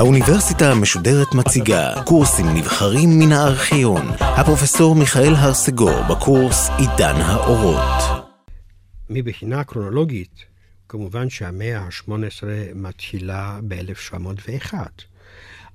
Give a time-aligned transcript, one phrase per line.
[0.00, 4.06] האוניברסיטה המשודרת מציגה קורסים נבחרים מן הארכיון.
[4.20, 8.26] הפרופסור מיכאל הרסגור בקורס עידן האורות.
[9.10, 10.44] מבחינה קרונולוגית,
[10.88, 12.44] כמובן שהמאה ה-18
[12.74, 14.74] מתחילה ב-1701,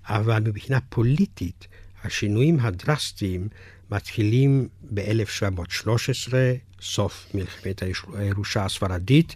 [0.08, 1.68] אבל מבחינה פוליטית,
[2.04, 3.48] השינויים הדרסטיים
[3.92, 6.34] מתחילים ב-1713,
[6.82, 9.36] סוף מלחמת הירושה הספרדית,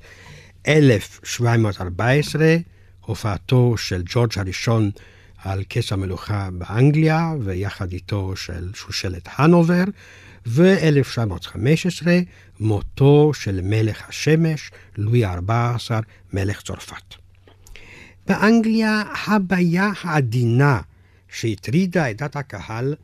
[0.68, 2.56] 1714,
[3.02, 4.92] הופעתו של ג'ורג' הראשון
[5.38, 9.84] על כס המלוכה באנגליה, ויחד איתו של שושלת הנובר,
[10.46, 12.08] ו-1915,
[12.60, 15.92] מותו של מלך השמש, לואי ה-14,
[16.34, 17.16] מלך צרפת.
[18.28, 20.82] באנגליה הבעיה העדינה
[21.30, 22.96] שהטרידה את דת הקהל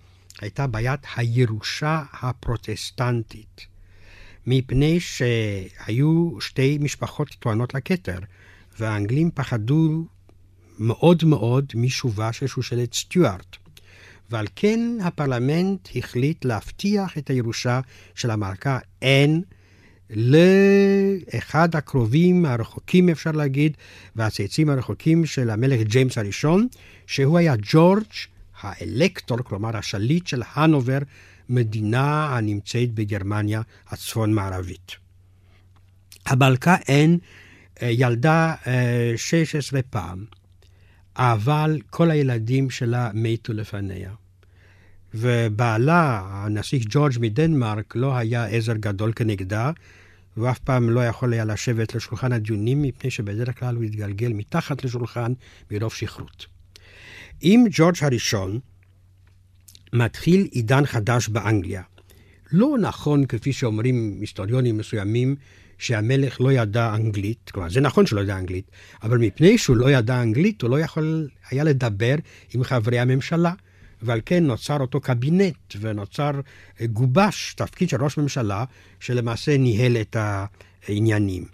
[0.41, 3.61] הייתה בעיית הירושה הפרוטסטנטית,
[4.47, 8.19] מפני שהיו שתי משפחות טוענות לכתר,
[8.79, 10.05] והאנגלים פחדו
[10.79, 13.57] מאוד מאוד משובה של שושלת סטיוארט.
[14.29, 17.79] ועל כן הפרלמנט החליט להבטיח את הירושה
[18.15, 19.39] של המלכה אן
[20.09, 23.77] לאחד הקרובים הרחוקים, אפשר להגיד,
[24.15, 26.67] והצאצאים הרחוקים של המלך ג'יימס הראשון,
[27.07, 28.03] שהוא היה ג'ורג'
[28.65, 30.99] האלקטור, כלומר השליט של הנובר,
[31.49, 34.91] מדינה הנמצאת בגרמניה הצפון-מערבית.
[36.25, 37.17] המלכה אן
[37.81, 38.55] אה, ילדה
[39.15, 40.25] 16 אה, פעם,
[41.15, 44.11] אבל כל הילדים שלה מתו לפניה.
[45.13, 49.71] ובעלה, הנסיך ג'ורג' מדנמרק, לא היה עזר גדול כנגדה,
[50.37, 55.33] ואף פעם לא יכול היה לשבת לשולחן הדיונים, מפני שבדרך כלל הוא התגלגל מתחת לשולחן
[55.71, 56.54] מרוב שכרות.
[57.41, 58.59] עם ג'ורג' הראשון
[59.93, 61.81] מתחיל עידן חדש באנגליה.
[62.51, 65.35] לא נכון, כפי שאומרים היסטוריונים מסוימים,
[65.77, 68.71] שהמלך לא ידע אנגלית, כלומר, זה נכון שהוא לא ידע אנגלית,
[69.03, 72.15] אבל מפני שהוא לא ידע אנגלית, הוא לא יכול היה לדבר
[72.53, 73.53] עם חברי הממשלה.
[74.01, 76.31] ועל כן נוצר אותו קבינט ונוצר,
[76.81, 78.63] אה, גובש תפקיד של ראש ממשלה,
[78.99, 81.45] שלמעשה ניהל את העניינים.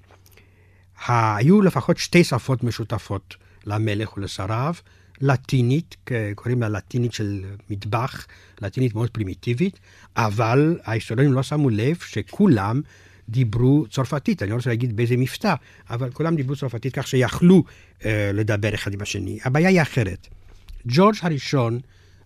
[1.07, 3.35] היו לפחות שתי שפות משותפות
[3.65, 4.73] למלך ולשריו,
[5.21, 5.95] לטינית,
[6.35, 8.27] קוראים לה לטינית של מטבח,
[8.61, 9.79] לטינית מאוד פרימיטיבית,
[10.17, 12.81] אבל ההיסטוריונים לא שמו לב שכולם
[13.29, 15.53] דיברו צרפתית, אני לא רוצה להגיד באיזה מבטא,
[15.89, 17.63] אבל כולם דיברו צרפתית כך שיכלו
[18.05, 19.39] אה, לדבר אחד עם השני.
[19.43, 20.27] הבעיה היא אחרת.
[20.85, 21.79] ג'ורג' הראשון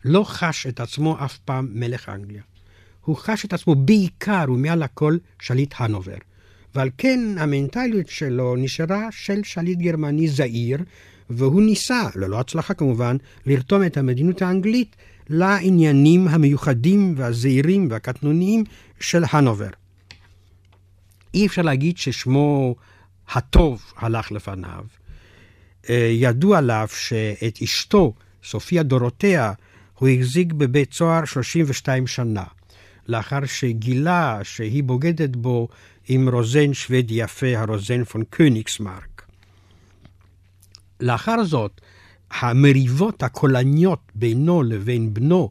[0.06, 2.41] לא חש את עצמו אף פעם מלך אנגליה.
[3.01, 6.17] הוא חש את עצמו בעיקר ומעל הכל שליט הנובר.
[6.75, 10.77] ועל כן המנטליות שלו נשארה של שליט גרמני זעיר,
[11.30, 14.96] והוא ניסה, ללא הצלחה כמובן, לרתום את המדינות האנגלית
[15.30, 18.63] לעניינים המיוחדים והזעירים והקטנוניים
[19.00, 19.69] של הנובר.
[21.34, 22.75] אי אפשר להגיד ששמו
[23.30, 24.86] הטוב הלך לפניו.
[25.90, 28.13] אה, ידוע עליו שאת אשתו,
[28.44, 29.53] סופיה דורותיה,
[30.00, 32.44] הוא החזיק בבית סוהר 32 שנה,
[33.07, 35.68] לאחר שגילה שהיא בוגדת בו
[36.07, 39.15] עם רוזן שוודי יפה, הרוזן פון קוניגסמרק.
[41.00, 41.81] לאחר זאת,
[42.31, 45.50] המריבות הקולניות בינו לבין בנו,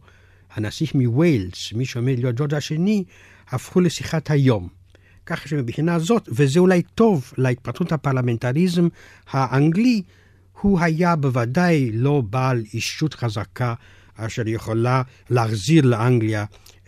[0.55, 3.05] הנסיך מווילס, מי שעומד להיות ג'ורג' השני,
[3.49, 4.69] הפכו לשיחת היום.
[5.27, 8.88] כך שמבחינה זאת, וזה אולי טוב להתפתחות הפרלמנטריזם
[9.31, 10.03] האנגלי,
[10.60, 13.75] הוא היה בוודאי לא בעל אישות חזקה
[14.16, 16.44] אשר יכולה להחזיר לאנגליה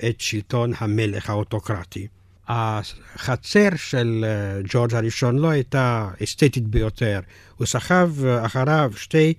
[0.08, 2.06] את שלטון המלך האוטוקרטי.
[2.48, 7.20] החצר של אה, ג'ורג' הראשון לא הייתה אסתטית ביותר.
[7.56, 9.34] הוא סחב אה, אחריו שתי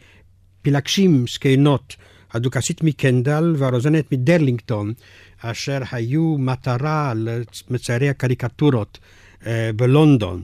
[0.62, 1.96] פילגשים זקנות,
[2.34, 4.94] הדוכסית מקנדל והרוזנת מדרלינגטון,
[5.42, 9.00] אשר היו מטרה למציירי הקריקטורות
[9.46, 10.44] אה, בלונדון.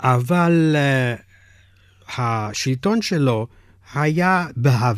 [0.00, 0.76] אבל
[2.18, 3.46] השלטון שלו
[3.94, 4.46] היה,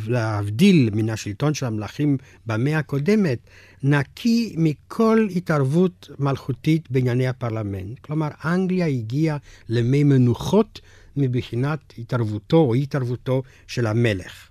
[0.06, 3.38] להבדיל מן השלטון של המלכים במאה הקודמת,
[3.82, 7.98] נקי מכל התערבות מלכותית בענייני הפרלמנט.
[7.98, 9.36] כלומר, אנגליה הגיעה
[9.68, 10.80] למי מנוחות
[11.16, 14.48] מבחינת התערבותו או אי-התערבותו של המלך.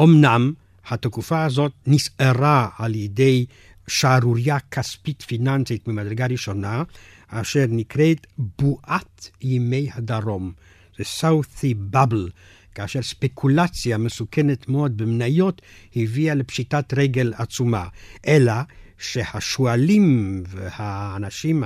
[0.00, 0.52] אמנם
[0.88, 3.46] התקופה הזאת נסערה על ידי
[3.88, 6.82] שערורייה כספית פיננסית ממדרגה ראשונה,
[7.28, 8.26] אשר נקראת
[8.58, 10.52] בועת ימי הדרום.
[10.98, 12.28] זה סאות'י בבל,
[12.74, 15.62] כאשר ספקולציה מסוכנת מאוד במניות
[15.96, 17.86] הביאה לפשיטת רגל עצומה.
[18.26, 18.52] אלא
[18.98, 21.64] שהשועלים והאנשים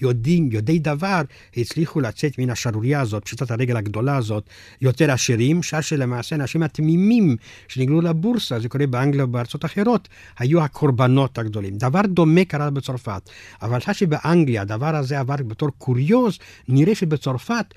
[0.00, 1.22] יודעים, יודעי דבר,
[1.56, 4.44] הצליחו לצאת מן השערורייה הזאת, פשיטת הרגל הגדולה הזאת,
[4.80, 7.36] יותר עשירים, שעה שלמעשה האנשים התמימים
[7.68, 10.08] שנגלו לבורסה, זה קורה באנגליה ובארצות אחרות,
[10.38, 11.76] היו הקורבנות הגדולים.
[11.78, 13.30] דבר דומה קרה בצרפת,
[13.62, 16.38] אבל שעה שבאנגליה הדבר הזה עבר בתור קוריוז,
[16.68, 17.74] נראה שבצרפת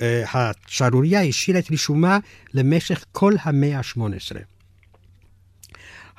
[0.00, 2.18] אה, השערורייה השאירה את רישומה
[2.54, 4.51] למשך כל המאה ה-18.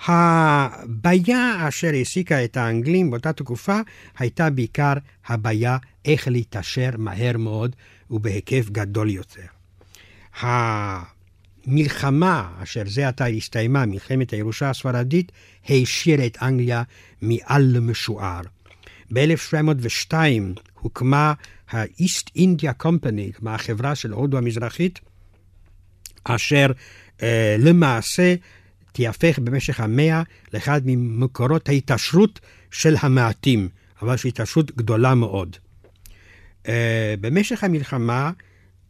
[0.05, 3.79] הבעיה אשר העסיקה את האנגלים באותה תקופה
[4.17, 4.93] הייתה בעיקר
[5.27, 7.75] הבעיה איך להתעשר מהר מאוד
[8.11, 9.45] ובהיקף גדול יותר.
[10.39, 15.31] המלחמה אשר זה עתה הסתיימה, מלחמת הירושה הספרדית,
[15.65, 16.83] העשירה את אנגליה
[17.21, 18.41] מעל למשוער.
[19.13, 20.13] ב-1702
[20.79, 21.33] הוקמה
[21.71, 24.99] ה-East India Company, כלומר החברה של הודו המזרחית,
[26.23, 26.67] אשר
[27.23, 28.35] אה, למעשה
[28.93, 30.23] תיהפך במשך המאה
[30.53, 32.39] לאחד ממקורות ההתעשרות
[32.71, 33.69] של המעטים,
[34.01, 35.57] אבל שהיא התעשרות גדולה מאוד.
[36.63, 36.67] Uh,
[37.21, 38.31] במשך המלחמה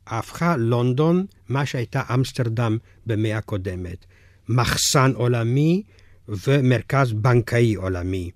[0.08, 4.06] הפכה לונדון מה שהייתה אמסטרדם במאה הקודמת,
[4.50, 5.84] מחסן עולמי
[6.28, 8.32] ומרכז בנקאי עולמי.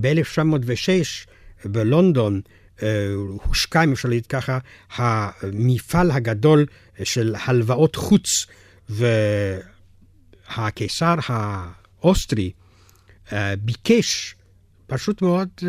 [0.00, 1.28] ב-1906
[1.64, 2.40] בלונדון
[2.76, 2.82] אה,
[3.44, 4.58] הושקע, אם אפשר להגיד ככה,
[4.96, 6.66] המפעל הגדול
[7.02, 8.46] של הלוואות חוץ
[8.90, 9.06] ו...
[10.56, 12.50] הקיסר האוסטרי
[13.32, 14.34] אה, ביקש
[14.88, 15.64] פשוט מאוד אה,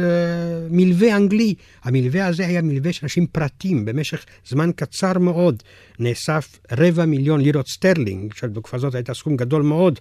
[0.69, 1.55] מלווה אנגלי.
[1.83, 3.85] המלווה הזה היה מלווה של אנשים פרטיים.
[3.85, 5.63] במשך זמן קצר מאוד
[5.99, 9.99] נאסף רבע מיליון לירות סטרלינג, שבתקופה הזאת הייתה סכום גדול מאוד.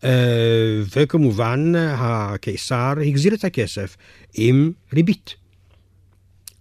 [0.00, 0.04] אה,
[0.96, 3.96] וכמובן, הקיסר החזיר את הכסף
[4.34, 5.34] עם ריבית.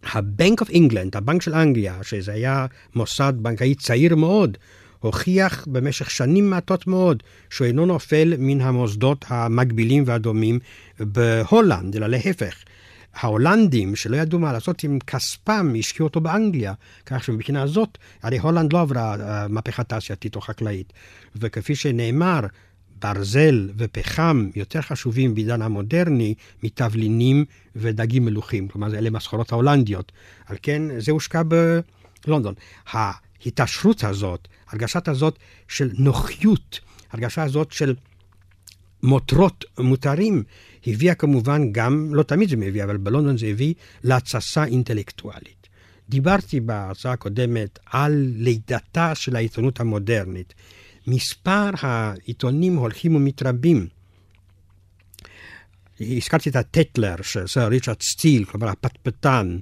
[0.03, 2.65] ה Bank of England, הבנק של אנגליה, שזה היה
[2.95, 4.57] מוסד בנקאי צעיר מאוד,
[4.99, 10.59] הוכיח במשך שנים מעטות מאוד שהוא אינו נופל מן המוסדות המקבילים והדומים
[10.99, 12.55] בהולנד, אלא להפך.
[13.13, 16.73] ההולנדים, שלא ידעו מה לעשות עם כספם, השקיעו אותו באנגליה,
[17.05, 20.93] כך שמבחינה זאת, הרי הולנד לא עברה אה, מהפכה תעשייתית או חקלאית.
[21.35, 22.39] וכפי שנאמר,
[23.01, 27.45] ברזל ופחם יותר חשובים בעידן המודרני מתבלינים
[27.75, 28.67] ודגים מלוכים.
[28.67, 30.11] כלומר, אלה הסחורות ההולנדיות.
[30.45, 31.41] על כן, זה הושקע
[32.25, 32.53] בלונדון.
[32.91, 36.79] ההתעשרות הזאת, הרגשת הזאת של נוחיות,
[37.11, 37.95] הרגשה הזאת של
[39.03, 40.43] מותרות מותרים,
[40.87, 43.73] הביאה כמובן גם, לא תמיד זה מביא, אבל בלונדון זה הביא
[44.03, 45.67] להתססה אינטלקטואלית.
[46.09, 50.53] דיברתי בהרצאה הקודמת על לידתה של העיתונות המודרנית.
[51.07, 53.87] מספר העיתונים הולכים ומתרבים.
[55.99, 59.57] הזכרתי את הטטלר של סר ריצ'רד סטיל, כלומר הפטפטן,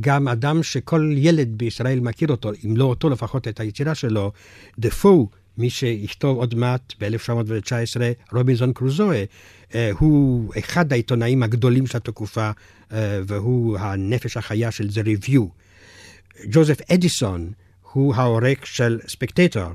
[0.00, 4.32] גם אדם שכל ילד בישראל מכיר אותו, אם לא אותו לפחות את היצירה שלו,
[4.78, 8.00] דפו, מי שיכתוב עוד מעט ב-1919,
[8.32, 9.24] רובינזון קרוזואה,
[9.74, 12.50] אה, הוא אחד העיתונאים הגדולים של התקופה,
[12.92, 15.42] אה, והוא הנפש החיה של The Review.
[16.50, 17.52] ג'וזף אדיסון
[17.92, 19.70] הוא העורק של ספקטטור.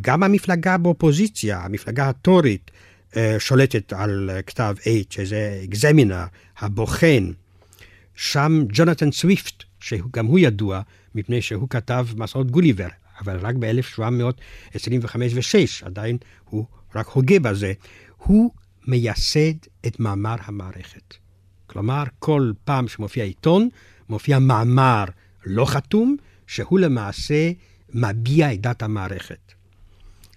[0.00, 2.70] גם המפלגה באופוזיציה, המפלגה הטורית,
[3.16, 6.24] אה, שולטת על כתב H, שזה אקזמינר,
[6.58, 7.30] הבוחן.
[8.20, 10.80] שם ג'ונתן סוויפט, שגם הוא ידוע
[11.14, 12.88] מפני שהוא כתב מסעות גוליבר,
[13.20, 17.72] אבל רק ב-1725 ו-6, עדיין הוא רק הוגה בזה,
[18.16, 18.50] הוא
[18.86, 19.54] מייסד
[19.86, 21.14] את מאמר המערכת.
[21.66, 23.68] כלומר, כל פעם שמופיע עיתון,
[24.08, 25.04] מופיע מאמר
[25.46, 27.52] לא חתום, שהוא למעשה
[27.94, 29.52] מביע את דת המערכת.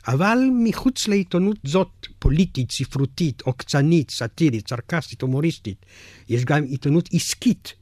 [0.07, 5.85] אבל מחוץ לעיתונות זאת, פוליטית, ספרותית, עוקצנית, סאטירית, סרקסטית, הומוריסטית,
[6.29, 7.73] יש גם עיתונות עסקית.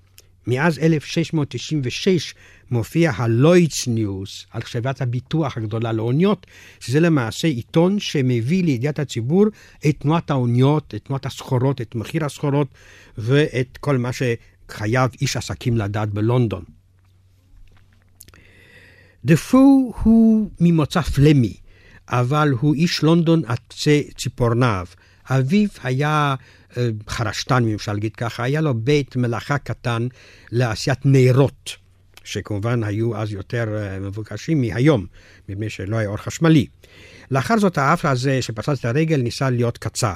[0.47, 2.33] מאז 1696
[2.71, 6.47] מופיע הלוידס ניוס על חברת הביטוח הגדולה לאוניות,
[6.79, 9.45] שזה למעשה עיתון שמביא לידיעת הציבור
[9.89, 12.67] את תנועת האוניות, את תנועת הסחורות, את מחיר הסחורות
[13.17, 16.63] ואת כל מה שחייב איש עסקים לדעת בלונדון.
[19.25, 21.53] דפו הוא ממוצא פלמי,
[22.11, 24.85] אבל הוא איש לונדון עד קצה ציפורניו.
[25.29, 26.35] אביו היה
[26.77, 30.07] אה, חרשתן, אם אפשר להגיד ככה, היה לו בית מלאכה קטן
[30.51, 31.75] לעשיית נרות,
[32.23, 35.05] שכמובן היו אז יותר אה, מבוקשים מהיום,
[35.49, 36.65] מפני שלא היה אור חשמלי.
[37.31, 40.15] לאחר זאת האף הזה שפצץ את הרגל ניסה להיות קצב.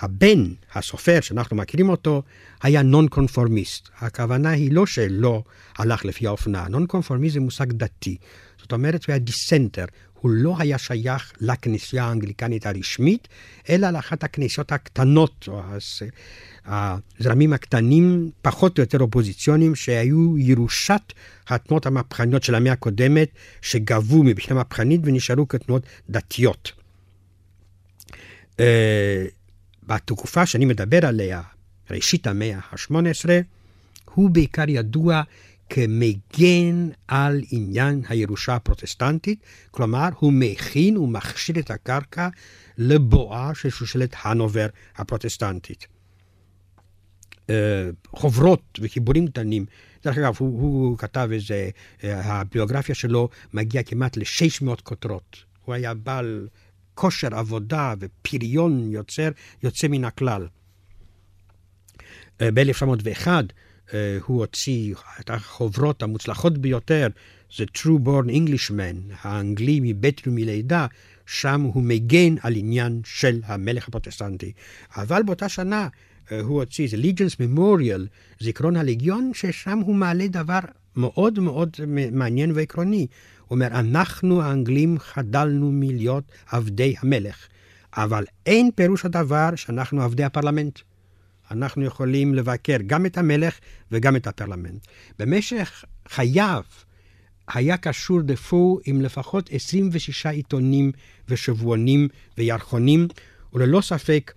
[0.00, 0.44] הבן,
[0.74, 2.22] הסופר שאנחנו מכירים אותו,
[2.62, 3.88] היה נון קונפורמיסט.
[3.98, 5.42] הכוונה היא לא שלא
[5.78, 8.16] הלך לפי האופנה, נון קונפורמיסט זה מושג דתי.
[8.58, 9.84] זאת אומרת, הוא היה דיסנטר,
[10.22, 13.28] הוא לא היה שייך לכנסייה האנגליקנית הרשמית,
[13.70, 15.62] אלא לאחת הכנסיות הקטנות, או
[16.66, 21.12] הזרמים הקטנים, פחות או יותר אופוזיציוניים, שהיו ירושת
[21.48, 23.28] התנועות המהפכניות של המאה הקודמת,
[23.62, 26.72] שגבו מבחינה מהפכנית ונשארו כתנועות דתיות.
[28.52, 28.60] Uh,
[29.86, 31.42] בתקופה שאני מדבר עליה,
[31.90, 33.28] ראשית המאה ה-18,
[34.14, 35.22] הוא בעיקר ידוע
[35.74, 42.28] כמגן על עניין הירושה הפרוטסטנטית, כלומר, הוא מכין ומכשיר את הקרקע
[42.78, 45.86] לבואה של שושלת הנובר הפרוטסטנטית.
[47.50, 49.66] אה, חוברות וחיבורים קטנים.
[50.04, 51.70] דרך אגב, הוא, הוא כתב איזה,
[52.04, 55.36] אה, הביוגרפיה שלו מגיעה כמעט ל-600 כותרות.
[55.64, 56.48] הוא היה בעל
[56.94, 59.28] כושר עבודה ופריון יוצר,
[59.62, 60.46] יוצא מן הכלל.
[62.40, 63.28] אה, ב-1901
[64.26, 67.08] הוא הוציא את החוברות המוצלחות ביותר,
[67.56, 70.86] זה True Born Englishman, האנגלי מבית ומלידה,
[71.26, 74.52] שם הוא מגן על עניין של המלך הפרוטסטנטי.
[74.96, 75.88] אבל באותה שנה
[76.32, 78.06] אה, הוא הוציא, זה ליג'נס ממוריאל,
[78.40, 80.58] זיכרון הליגיון, ששם הוא מעלה דבר
[80.96, 81.76] מאוד מאוד
[82.12, 83.06] מעניין ועקרוני.
[83.46, 87.46] הוא אומר, אנחנו האנגלים חדלנו מלהיות עבדי המלך,
[87.96, 90.78] אבל אין פירוש הדבר שאנחנו עבדי הפרלמנט.
[91.52, 93.58] אנחנו יכולים לבקר גם את המלך
[93.90, 94.86] וגם את הפרלמנט.
[95.18, 96.62] במשך חייו
[97.48, 100.92] היה קשור דפו עם לפחות 26 עיתונים
[101.28, 103.08] ושבועונים וירחונים,
[103.52, 104.32] וללא ספק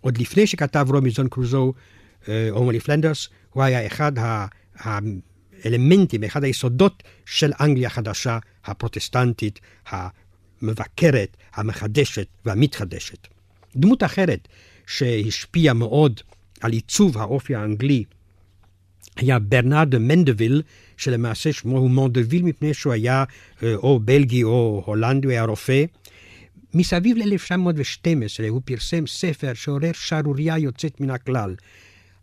[0.00, 1.72] עוד לפני שכתב רובינזון קרוזו,
[2.50, 4.12] אומולי פלנדרס, הוא היה אחד
[4.74, 13.28] האלמנטים, אחד היסודות של אנגליה החדשה, הפרוטסטנטית, המבקרת, המחדשת והמתחדשת.
[13.76, 14.48] דמות אחרת
[14.86, 16.20] שהשפיעה מאוד
[16.60, 18.04] על עיצוב האופי האנגלי
[19.16, 20.62] היה ברנרד מנדוויל,
[20.96, 23.24] שלמעשה שמו הוא מונדוויל מפני שהוא היה
[23.62, 25.84] אה, או בלגי או הולנדי, הוא היה רופא.
[26.74, 31.54] מסביב ל-1912 הוא פרסם ספר שעורר שערורייה יוצאת מן הכלל.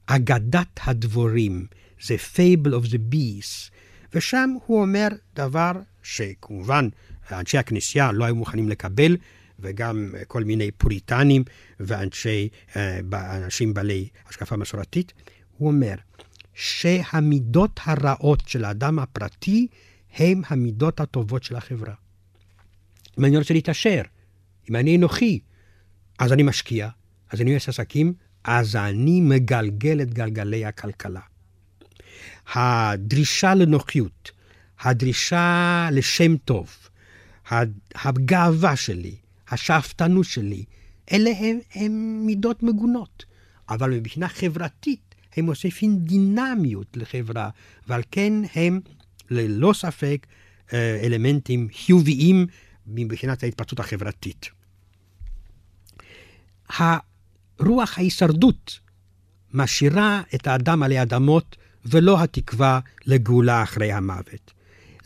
[0.06, 1.66] אגדת הדבורים,
[2.02, 3.72] זה Fable of the Bees,
[4.14, 5.72] ושם הוא אומר דבר
[6.04, 6.90] שכמובן
[7.32, 9.18] אנשי הכנסייה לא היו מוכנים לקבל,
[9.60, 11.44] וגם כל מיני פוריטנים
[11.80, 15.14] ואנשי, אה, אנשים בעלי השקפה מסורתית.
[15.58, 15.96] הוא אומר
[16.54, 19.68] שהמידות הרעות של האדם הפרטי
[20.16, 21.94] הם המידות הטובות של החברה.
[23.20, 24.02] אם אני רוצה להתעשר,
[24.70, 25.40] אם אני אנוכי,
[26.20, 26.90] אז אני משקיע,
[27.30, 31.22] אז אני עושה עסקים, אז אני מגלגל את גלגלי הכלכלה.
[32.54, 34.32] הדרישה לנוחיות,
[34.80, 36.78] הדרישה לשם טוב,
[37.96, 39.16] הגאווה שלי,
[39.54, 40.64] השאפתנות שלי,
[41.12, 43.26] אלה הם, הם מידות מגונות.
[43.70, 47.50] אבל מבחינה חברתית הם מוסיפים דינמיות לחברה,
[47.88, 48.80] ועל כן הם
[49.30, 50.28] ללא ספק
[50.74, 52.48] אה, אלמנטים חיוביים
[52.88, 54.50] מבחינת ההתפתחות החברתית.
[56.70, 58.80] הרוח ההישרדות
[59.54, 61.56] משאירה את האדם עלי אדמות
[61.86, 64.54] ולא התקווה לגאולה אחרי המוות.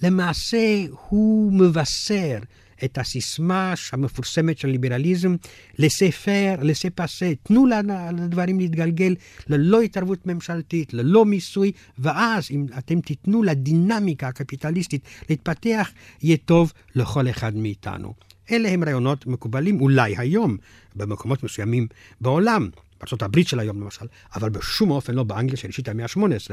[0.04, 2.40] למעשה הוא מבשר
[2.84, 5.36] את הסיסמה המפורסמת של ליברליזם
[5.80, 7.66] לספר, לספסה, תנו
[8.14, 9.16] לדברים להתגלגל
[9.48, 15.92] ללא התערבות ממשלתית, ללא מיסוי, ואז אם אתם תיתנו לדינמיקה הקפיטליסטית להתפתח,
[16.22, 18.14] יהיה טוב לכל אחד מאיתנו.
[18.52, 20.58] אלה הם רעיונות מקובלים אולי היום
[20.96, 21.88] במקומות מסוימים
[22.22, 22.70] בעולם.
[23.02, 24.06] בארה"ב של היום למשל,
[24.36, 26.52] אבל בשום אופן לא באנגליה של ראשית המאה ה-18.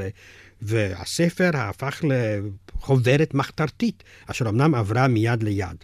[0.61, 5.75] והספר הפך לחוברת מחתרתית, אשר אמנם עברה מיד ליד.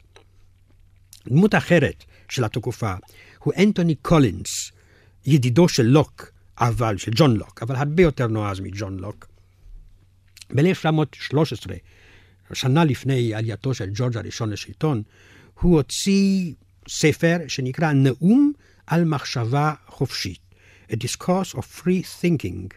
[1.30, 2.94] דמות אחרת של התקופה
[3.40, 4.72] הוא אנטוני קולינס,
[5.26, 9.28] ידידו של לוק, אבל, של ג'ון לוק, אבל הרבה יותר נועז מג'ון לוק.
[10.56, 11.72] ב-1913,
[12.54, 15.04] שנה לפני עלייתו של ג'ורג' הראשון לשלטון,
[15.60, 16.54] הוא הוציא
[16.90, 18.54] ספר שנקרא נאום
[18.88, 20.40] על מחשבה חופשית,
[20.92, 22.76] A Discourse of Free Thinking,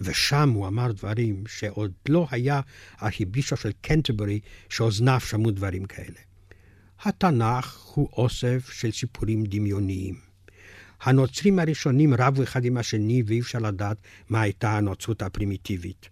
[0.00, 2.60] ושם הוא אמר דברים שעוד לא היה
[2.98, 6.27] הארכיבישוף של קנטברי שאוזניו שמעו דברים כאלה.
[7.02, 10.14] התנ"ך הוא אוסף של סיפורים דמיוניים.
[11.02, 13.96] הנוצרים הראשונים רבו אחד עם השני ואי אפשר לדעת
[14.28, 16.08] מה הייתה הנוצרות הפרימיטיבית.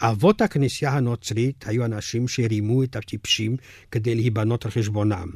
[0.00, 3.56] אבות הכנסייה הנוצרית היו אנשים שרימו את הטיפשים
[3.90, 5.28] כדי להיבנות על חשבונם.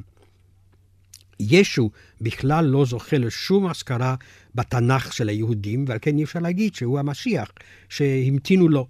[1.40, 4.14] ישו בכלל לא זוכה לשום אזכרה
[4.54, 7.52] בתנ"ך של היהודים, ועל כן אי אפשר להגיד שהוא המשיח
[7.88, 8.87] שהמתינו לו.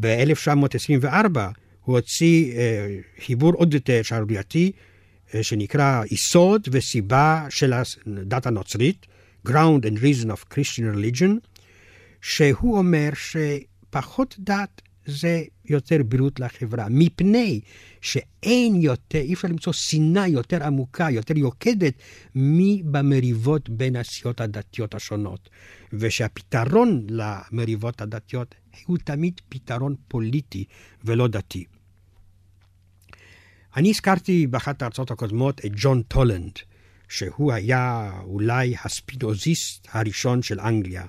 [0.00, 1.38] ב-1924
[1.84, 2.96] הוא הוציא אה,
[3.26, 4.72] חיבור עוד יותר שערורייתי,
[5.34, 9.06] אה, שנקרא יסוד וסיבה של הדת הנוצרית,
[9.48, 11.30] Ground and Reason of Christian Religion,
[12.20, 17.60] שהוא אומר שפחות דת זה יותר בריאות לחברה, מפני
[18.00, 21.94] שאין יותר, אי אפשר למצוא שנאה יותר עמוקה, יותר יוקדת,
[22.34, 25.48] מבמריבות בין הסיעות הדתיות השונות.
[25.92, 28.54] ושהפתרון למריבות הדתיות
[28.86, 30.64] הוא תמיד פתרון פוליטי
[31.04, 31.64] ולא דתי.
[33.76, 36.52] אני הזכרתי באחת ההרצאות הקודמות את ג'ון טולנד,
[37.08, 41.04] שהוא היה אולי הספינוזיסט הראשון של אנגליה.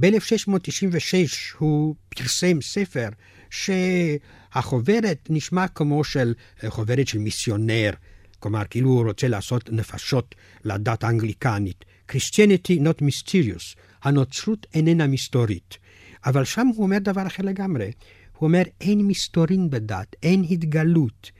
[0.00, 3.08] ב-1696 הוא פרסם ספר
[3.50, 6.34] שהחוברת נשמע כמו של
[6.68, 7.90] חוברת של מיסיונר,
[8.38, 11.84] כלומר, כאילו הוא רוצה לעשות נפשות לדת האנגליקנית.
[12.12, 15.78] Christianity not mysterious, הנוצרות איננה מסתורית.
[16.26, 17.92] אבל שם הוא אומר דבר אחר לגמרי.
[18.38, 21.30] הוא אומר, אין מסתורין בדת, אין התגלות,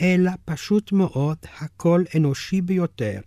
[0.00, 3.20] אלא פשוט מאוד הכל אנושי ביותר.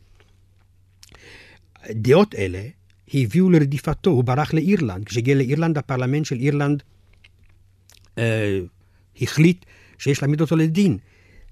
[1.89, 2.63] דעות אלה
[3.13, 5.05] הביאו לרדיפתו, הוא ברח לאירלנד.
[5.05, 6.83] כשהגיע לאירלנד, הפרלמנט של אירלנד
[8.17, 8.59] אה,
[9.21, 9.65] החליט
[9.97, 10.97] שיש להעמיד אותו לדין.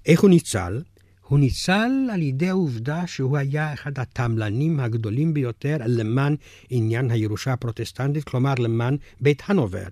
[0.06, 0.82] איך הוא ניצל?
[1.28, 6.36] הוא ניצל על ידי העובדה שהוא היה אחד התמלנים הגדולים ביותר למען
[6.70, 9.86] עניין הירושה הפרוטסטנטית, כלומר למען בית הנובר.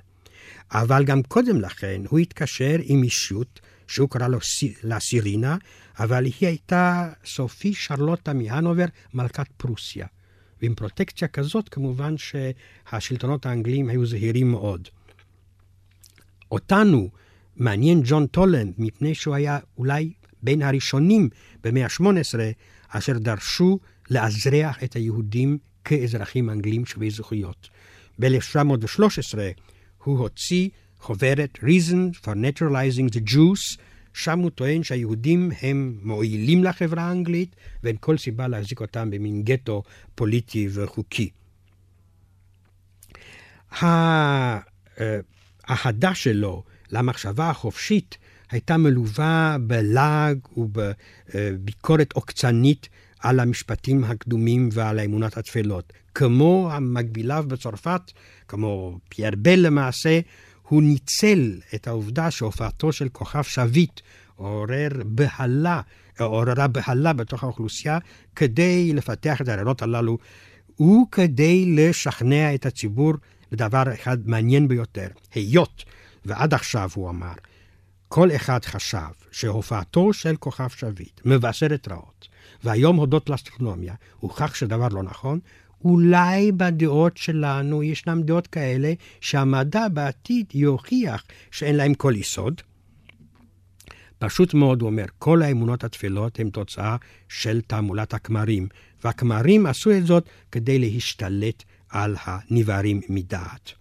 [0.72, 4.38] אבל גם קודם לכן הוא התקשר עם אישות שהוא קרא לו
[4.82, 5.56] לה סירינה,
[5.98, 10.06] אבל היא הייתה סופי שרלוטה מהנובר, מלכת פרוסיה.
[10.62, 14.88] ועם פרוטקציה כזאת, כמובן שהשלטונות האנגליים היו זהירים מאוד.
[16.50, 17.10] אותנו
[17.56, 21.28] מעניין ג'ון טולנד, מפני שהוא היה אולי בין הראשונים
[21.64, 22.38] במאה ה-18
[22.88, 23.78] אשר דרשו
[24.10, 27.68] לאזרח את היהודים כאזרחים אנגלים שווי זכויות.
[28.18, 29.38] ב-1713
[30.04, 30.68] הוא הוציא
[31.00, 33.78] חוברת Reason for Naturalizing the Jews,
[34.16, 39.82] שם הוא טוען שהיהודים הם מועילים לחברה האנגלית ואין כל סיבה להחזיק אותם במין גטו
[40.14, 41.30] פוליטי וחוקי.
[45.64, 48.18] האהדה שלו למחשבה החופשית
[48.50, 52.88] הייתה מלווה בלעג ובביקורת עוקצנית
[53.20, 55.92] על המשפטים הקדומים ועל האמונות התפלות.
[56.14, 58.00] כמו המקביליו בצרפת,
[58.48, 60.20] כמו פייר בל למעשה,
[60.68, 64.00] הוא ניצל את העובדה שהופעתו של כוכב שביט
[64.36, 65.80] עורר בהלה,
[66.18, 67.98] עוררה בהלה בתוך האוכלוסייה
[68.36, 70.18] כדי לפתח את הרעיונות הללו
[70.80, 73.12] וכדי לשכנע את הציבור
[73.52, 75.08] בדבר אחד מעניין ביותר.
[75.34, 75.84] היות
[76.24, 77.32] ועד עכשיו הוא אמר
[78.08, 82.28] כל אחד חשב שהופעתו של כוכב שביט מבשרת רעות,
[82.64, 85.40] והיום הודות לאסטרונומיה הוכח שדבר לא נכון,
[85.84, 92.62] אולי בדעות שלנו ישנם דעות כאלה שהמדע בעתיד יוכיח שאין להם כל יסוד.
[94.18, 96.96] פשוט מאוד, הוא אומר, כל האמונות התפלות הן תוצאה
[97.28, 98.68] של תעמולת הכמרים,
[99.04, 103.72] והכמרים עשו את זאת כדי להשתלט על הנבערים מדעת.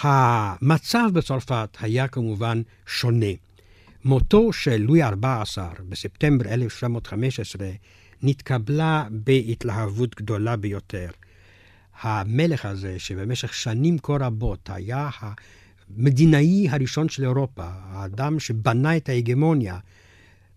[0.00, 3.32] המצב בצרפת היה כמובן שונה.
[4.04, 7.68] מותו של לואי ה-14 בספטמבר 1915
[8.22, 11.10] נתקבלה בהתלהבות גדולה ביותר.
[12.00, 19.78] המלך הזה, שבמשך שנים כה רבות היה המדינאי הראשון של אירופה, האדם שבנה את ההגמוניה,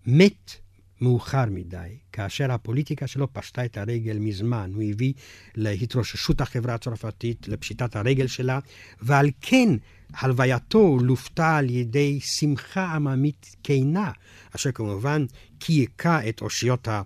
[0.06, 0.56] מת
[1.02, 4.72] מאוחר מדי, כאשר הפוליטיקה שלו פשטה את הרגל מזמן.
[4.76, 5.14] הוא הביא
[5.56, 8.60] להתרוששות החברה הצרפתית, לפשיטת הרגל שלה,
[9.02, 9.70] ועל כן
[10.14, 14.12] הלווייתו לוותה על ידי שמחה עממית כנה,
[14.56, 15.26] אשר כמובן
[15.60, 17.02] קייקה את אושיות ה...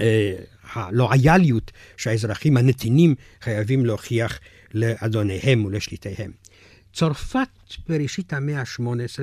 [0.00, 0.34] אה,
[0.72, 4.40] הלויאליות שהאזרחים הנתינים חייבים להוכיח
[4.74, 6.30] לאדוניהם ולשליטיהם.
[6.92, 7.48] צרפת
[7.88, 9.20] בראשית המאה ה-18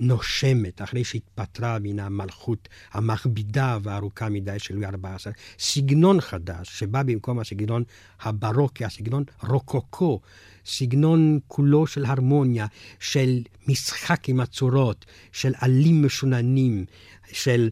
[0.00, 5.30] נושמת אחרי שהתפטרה מן המלכות המכבידה והארוכה מדי של לואי ה-14.
[5.58, 7.84] סגנון חדש שבא במקום הסגנון
[8.20, 10.20] הברוקי, הסגנון רוקוקו,
[10.66, 12.66] סגנון כולו של הרמוניה,
[13.00, 16.84] של משחק עם הצורות, של עלים משוננים,
[17.32, 17.70] של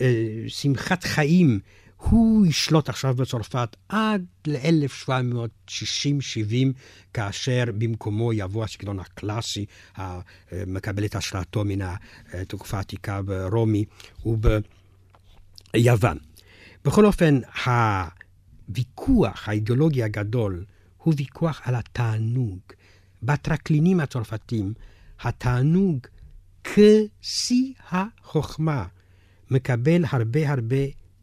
[0.00, 1.60] אה, שמחת חיים.
[2.10, 6.72] הוא ישלוט עכשיו בצרפת עד ל-1760-70,
[7.14, 9.66] כאשר במקומו יבוא הסגנון הקלאסי,
[9.96, 11.78] המקבל את השראתו מן
[12.32, 13.84] התקופה העתיקה ברומי
[14.24, 16.18] וביוון.
[16.84, 17.40] בכל אופן,
[18.68, 20.64] הוויכוח האידיאולוגי הגדול
[20.96, 22.58] הוא ויכוח על התענוג.
[23.22, 24.72] בטרקלינים הצרפתים,
[25.20, 26.06] התענוג
[26.64, 28.86] כשיא החוכמה
[29.50, 30.76] מקבל הרבה הרבה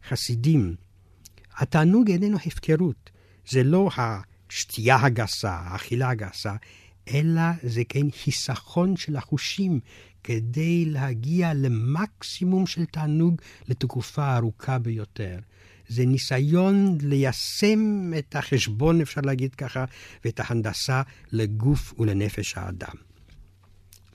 [0.09, 0.75] חסידים.
[1.57, 3.09] התענוג איננו הפקרות,
[3.49, 3.89] זה לא
[4.49, 6.53] השתייה הגסה, האכילה הגסה,
[7.13, 9.79] אלא זה כן חיסכון של החושים
[10.23, 15.39] כדי להגיע למקסימום של תענוג לתקופה ארוכה ביותר.
[15.87, 19.85] זה ניסיון ליישם את החשבון, אפשר להגיד ככה,
[20.25, 22.95] ואת ההנדסה לגוף ולנפש האדם.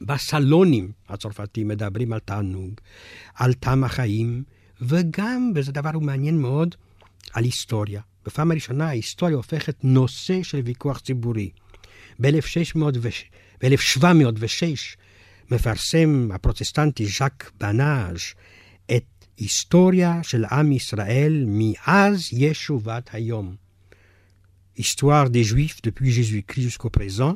[0.01, 2.73] בסלונים הצרפתים מדברים על תענוג,
[3.35, 4.45] על טעם החיים,
[4.81, 6.75] וגם, וזה דבר מעניין מאוד,
[7.33, 8.01] על היסטוריה.
[8.27, 11.51] בפעם הראשונה ההיסטוריה הופכת נושא של ויכוח ציבורי.
[12.21, 14.97] ב-1706
[15.51, 18.21] מפרסם הפרוטסטנטי ז'אק בנאז'
[18.97, 19.05] את
[19.37, 23.57] היסטוריה של עם ישראל מאז ישו ועד היום.
[24.77, 27.33] Histoire des Juifs depuis Jésus-Christ jusqu'à présent,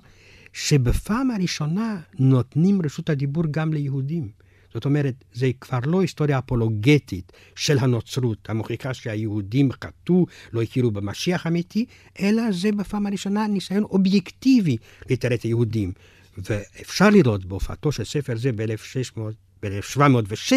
[0.53, 4.29] שבפעם הראשונה נותנים רשות הדיבור גם ליהודים.
[4.75, 11.47] זאת אומרת, זה כבר לא היסטוריה אפולוגטית של הנוצרות, המוכיחה שהיהודים חטאו, לא הכירו במשיח
[11.47, 11.87] אמיתי,
[12.21, 14.77] אלא זה בפעם הראשונה ניסיון אובייקטיבי
[15.11, 15.93] לתאר את היהודים.
[16.39, 20.53] ואפשר לראות בהופעתו של ספר זה ב-1706,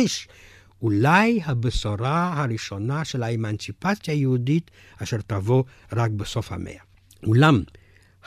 [0.82, 6.82] אולי הבשורה הראשונה של האמנציפציה היהודית אשר תבוא רק בסוף המאה.
[7.24, 7.64] אולם,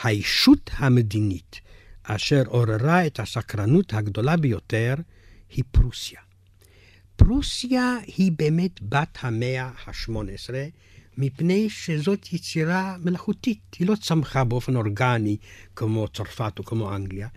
[0.03, 1.61] הישות המדינית
[2.03, 4.95] אשר עוררה את הסקרנות הגדולה ביותר
[5.51, 6.21] היא פרוסיה.
[7.17, 10.11] פרוסיה היא באמת בת המאה ה-18,
[11.19, 13.61] מפני שזאת יצירה מלאכותית.
[13.79, 15.37] היא לא צמחה באופן אורגני
[15.77, 17.29] כמו צרפת או כמו אנגליה,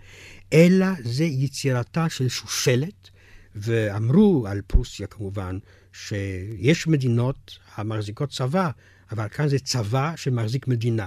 [0.52, 3.10] אלא זה יצירתה של שושלת,
[3.54, 5.58] ואמרו על פרוסיה כמובן,
[5.92, 8.70] שיש מדינות המחזיקות צבא,
[9.12, 11.06] אבל כאן זה צבא שמחזיק מדינה.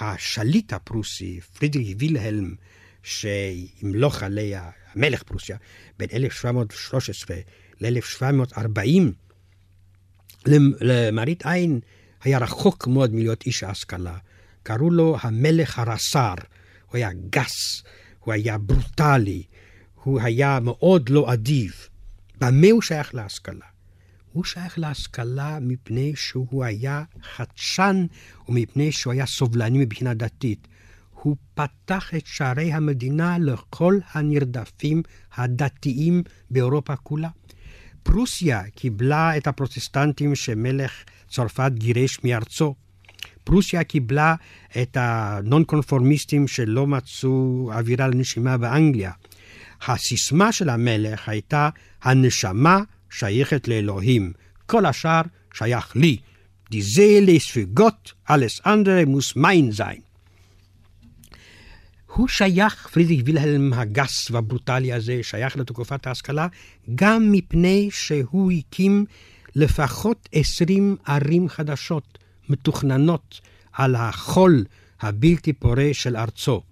[0.00, 2.54] השליט הפרוסי, פרידריך וילהלם,
[3.06, 5.56] שימלוך עליה, המלך פרוסיה,
[5.98, 7.36] בין 1713
[7.80, 8.80] ל-1740,
[10.80, 11.80] למראית עין
[12.22, 14.18] היה רחוק מאוד מלהיות איש ההשכלה.
[14.62, 16.34] קראו לו המלך הרס"ר,
[16.86, 17.82] הוא היה גס,
[18.20, 19.42] הוא היה ברוטלי,
[20.02, 21.72] הוא היה מאוד לא אדיב.
[22.40, 23.66] במה הוא שייך להשכלה?
[24.32, 28.06] הוא שייך להשכלה מפני שהוא היה חדשן
[28.48, 30.68] ומפני שהוא היה סובלני מבחינה דתית.
[31.26, 35.02] הוא פתח את שערי המדינה לכל הנרדפים
[35.36, 37.28] הדתיים באירופה כולה.
[38.02, 40.92] פרוסיה קיבלה את הפרוטסטנטים שמלך
[41.28, 42.74] צרפת גירש מארצו.
[43.44, 44.34] פרוסיה קיבלה
[44.82, 49.12] את הנון קונפורמיסטים שלא מצאו אווירה לנשימה באנגליה.
[49.86, 51.68] הסיסמה של המלך הייתה
[52.02, 54.32] הנשמה שייכת לאלוהים,
[54.66, 55.22] כל השאר
[55.54, 56.16] שייך לי.
[56.72, 58.16] Die Seele ist für Gott,
[62.16, 66.46] הוא שייך, פרידריך וילהלם הגס והברוטלי הזה, שייך לתקופת ההשכלה,
[66.94, 69.04] גם מפני שהוא הקים
[69.56, 73.40] לפחות עשרים ערים חדשות, מתוכננות
[73.72, 74.64] על החול
[75.00, 76.62] הבלתי פורה של ארצו.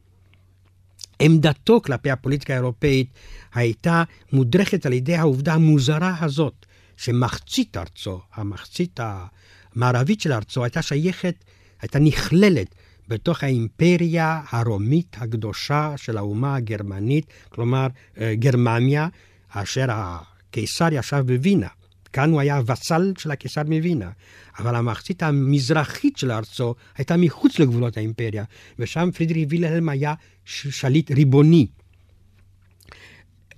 [1.21, 3.09] עמדתו כלפי הפוליטיקה האירופאית
[3.55, 4.03] הייתה
[4.33, 11.35] מודרכת על ידי העובדה המוזרה הזאת, שמחצית ארצו, המחצית המערבית של ארצו, הייתה שייכת,
[11.83, 12.75] הייתה נכללת
[13.09, 17.87] בתוך האימפריה הרומית הקדושה של האומה הגרמנית, כלומר
[18.21, 19.09] אה, גרמניה,
[19.51, 21.69] אשר הקיסר ישב בווינה.
[22.13, 24.11] כאן הוא היה וסל של הקיסר מווינה,
[24.59, 28.45] אבל המחצית המזרחית של ארצו הייתה מחוץ לגבולות האימפריה,
[28.79, 30.15] ושם פרידריך וילהלם היה
[30.45, 31.67] שליט ריבוני.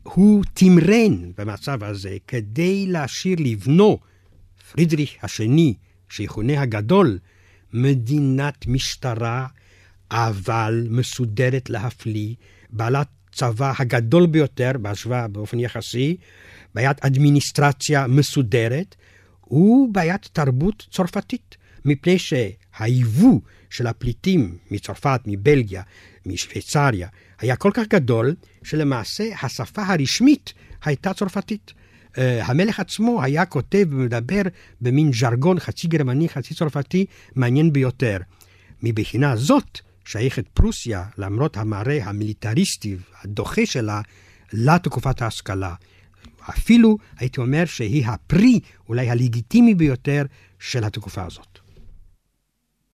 [0.02, 3.98] הוא תמרן במצב הזה כדי להשאיר לבנו,
[4.72, 5.74] פרידריך השני,
[6.09, 7.18] שיכונה הגדול,
[7.72, 9.46] מדינת משטרה,
[10.11, 12.35] אבל מסודרת להפליא,
[12.70, 16.16] בעלת צבא הגדול ביותר בהשוואה באופן יחסי,
[16.74, 18.96] בעיית אדמיניסטרציה מסודרת,
[19.50, 25.83] ובעיית תרבות צרפתית, מפני שהיבוא של הפליטים מצרפת, מבלגיה,
[26.26, 30.52] משוויצריה, היה כל כך גדול, שלמעשה השפה הרשמית
[30.85, 31.72] הייתה צרפתית.
[32.16, 34.42] Uh, המלך עצמו היה כותב ומדבר
[34.81, 38.18] במין ז'רגון חצי גרמני, חצי צרפתי, מעניין ביותר.
[38.83, 44.00] מבחינה זאת שייכת פרוסיה, למרות המראה המיליטריסטי, הדוחה שלה,
[44.52, 45.74] לתקופת ההשכלה.
[46.50, 50.22] אפילו הייתי אומר שהיא הפרי, אולי הלגיטימי ביותר,
[50.59, 51.55] של התקופה הזאת.